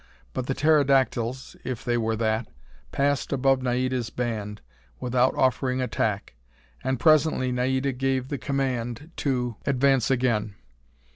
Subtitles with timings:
[0.33, 2.47] But, the Pterodactyls if they were that
[2.91, 4.59] passed above Naida's band
[4.99, 6.33] without offering attack,
[6.83, 10.55] and presently Naida gave the command to advance again.